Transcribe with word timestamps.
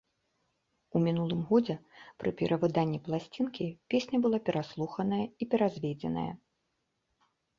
У 0.99 1.01
мінулым 1.05 1.41
годзе 1.49 1.73
пры 2.23 2.29
перавыданні 2.39 2.99
пласцінкі 3.09 3.67
песня 3.95 4.17
была 4.25 4.39
пераслуханая 4.49 5.23
і 5.27 5.43
перазведзеная. 5.55 6.27